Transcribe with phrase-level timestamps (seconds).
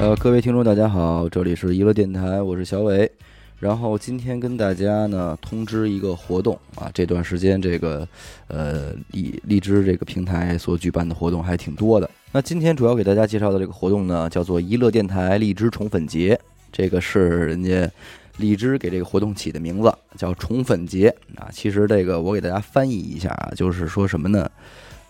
[0.00, 3.10] 呃，各位听众，大家好，这里是娱乐电台，我是小伟。
[3.60, 8.06] 然后今天跟大家呢通知一个活动啊，这段时间这个
[8.48, 12.10] 呃荔荔枝这个平台所举办的活动还挺多的。
[12.32, 16.38] 那今天主要给大家介绍的这个活动呢，叫做娱乐电台荔枝宠粉节，
[16.72, 17.88] 这个是人家
[18.38, 21.48] 荔枝给这个活动起的名字，叫宠粉节啊。
[21.52, 24.50] 其实这个我给大家翻译一下啊，就是说什么呢？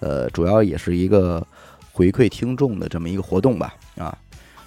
[0.00, 1.46] 呃，主要也是一个
[1.92, 4.18] 回馈听众的这么一个活动吧啊。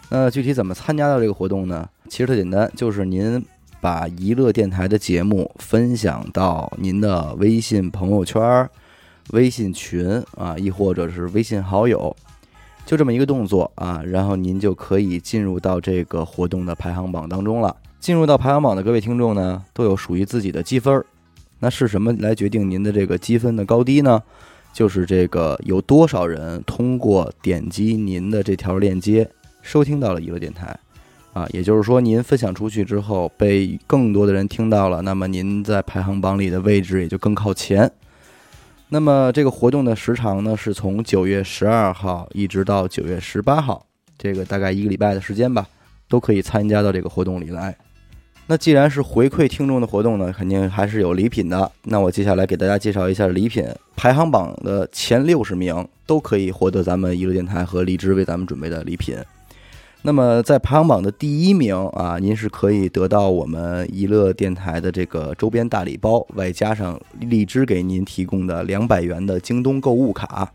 [0.09, 1.89] 那具体怎么参加到这个活动呢？
[2.07, 3.43] 其实特简单，就是您
[3.81, 8.69] 把娱乐电台的节目分享到您的微信朋友圈、
[9.31, 12.15] 微信群啊，亦或者是微信好友，
[12.85, 17.75] 就这么一个动作啊，然后您就可以进入到这个活动的排行榜当中了。
[17.99, 21.05] 进入到排行榜的各位听众呢，都有属于自己的积分儿。
[21.59, 24.21] 那是什么来决定您的这个积分的高低呢？
[24.71, 29.27] 就是这个有多少人通过点击您的这条链接
[29.65, 30.77] 收听到了娱乐电台，
[31.33, 37.91] 啊，也就是说您分享出去之后被更多的人听到了，那么您在排行榜里的位置也就更靠前。
[38.89, 43.83] 那么这个活动的时长呢，是从九月十二号一直到九月十八号，
[44.19, 45.67] 这个大概一个礼拜的时间吧，
[46.07, 47.75] 都可以参加到这个活动里来。
[48.45, 51.69] 那既然是回馈听众的活动呢，肯定还是有礼品的。
[51.85, 59.17] 那我接下来给大家介绍一下礼品，排行榜的前六十名都可以获得咱们娱乐电台和荔枝为咱们准备的礼品。
[60.05, 70.53] 那么在排行榜的第一名啊，您是可以得到我们娱乐电台的这个周边大礼包，外加上荔枝给您提供的两百元的京东购物卡。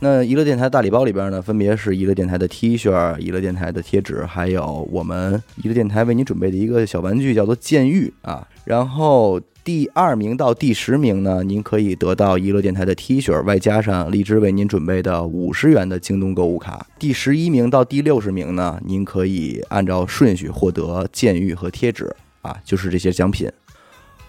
[0.00, 8.46] 那娱乐电台大礼包里边呢，分别是娱乐电台的 T 恤、娱乐电台的贴纸，还有我们娱乐电台为您准备的一个小玩具，叫做剑玉啊。
[8.64, 16.86] 然后第二名到第十名呢，您可以得到娱乐电台的 T 恤，外加上荔枝为您准备的五十元的京东购物卡。
[16.96, 23.50] 第十一名到第六十名呢，您可以按照顺序获得剑玉和贴纸啊，就是这些奖品。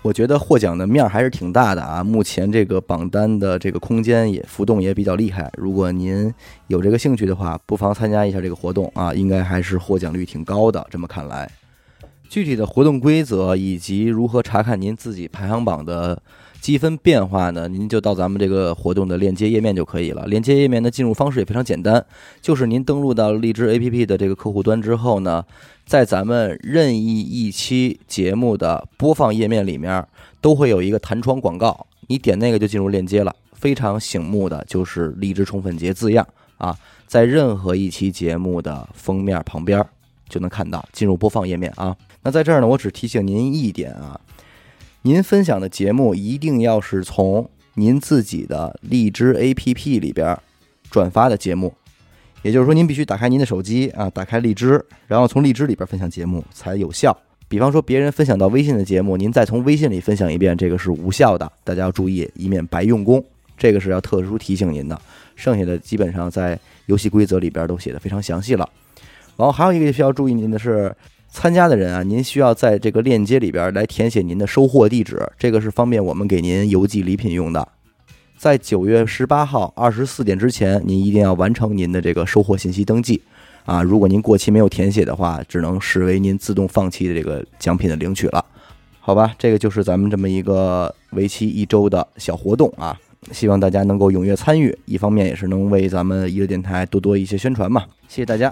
[0.01, 2.01] 我觉得获奖的面儿还是挺大的啊！
[2.01, 5.51] 目前这个榜单的这个空间也浮动也比较厉害。
[5.57, 6.33] 如果您
[6.67, 10.87] 有这个兴趣的话，不妨参加一下这个活动啊，应该还是获奖率挺高的。
[10.89, 11.51] 这么看来，
[12.29, 16.21] 具体的活动规则以及如何查看您自己排行榜的
[16.61, 17.67] 积分变化呢？
[17.67, 20.25] 您就到咱们这个活动的链接页面就可以了。
[20.27, 22.05] 链接页面的进入方式也非常简单，
[22.41, 25.43] 就是您登录到荔枝 APP 的这个客户端之后呢。
[25.85, 30.05] 在咱们任意一期节目的播放页面里面，
[30.39, 33.35] 都会有一个弹窗广告，你点那个就进入链接了。
[33.53, 36.23] 非常醒目的就是“荔枝宠粉节”字样
[36.59, 36.77] 啊，
[37.07, 39.83] 在任何一期节目的封面旁边
[40.29, 40.87] 就能看到。
[40.93, 44.21] 进入播放页面啊，那在这儿呢，我只提醒您一点啊，
[45.03, 50.37] 您分享的节目一定要是从您自己的荔枝 APP 里边
[50.91, 51.73] 转发的节目。
[52.41, 57.17] 也就是说，您必须打开您的手机啊，打开荔枝，然后从荔枝里边分享节目才有效。
[57.47, 61.49] 比方说，别人分享到微信的节目，您再从微信里分享一遍，这个是无效的。
[61.63, 63.23] 大家要注意，以免白用功。
[63.57, 65.01] 这个是要特殊提醒您的。
[65.35, 68.69] 剩下的基本上在游戏规则里边都写的非常详细了。
[69.37, 70.93] 然后还有一个需要注意您的是，
[71.31, 77.67] 参加的人啊，您需要在这个链接里边来填写您的收货地址，这个是方便我们给您邮寄礼品用的。
[78.37, 83.21] 在九月十八号二十四点之前，您一定要完成您的这个收货信息登记，
[83.65, 88.43] 啊，如果您过期没有填写的话，只能视为您自动放弃的这个奖品的领取了，
[88.99, 89.33] 好吧？
[89.37, 92.97] 这个就是咱们这么一个为期一周的小活动啊，
[93.31, 98.51] 希望大家能够踊跃参与，一方面也是能为咱们娱乐电台多多一些宣传嘛，谢谢大家。